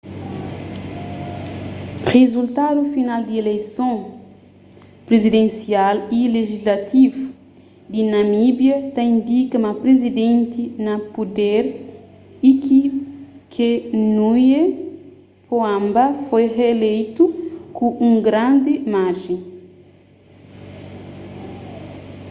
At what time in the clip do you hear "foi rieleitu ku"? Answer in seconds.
16.25-17.85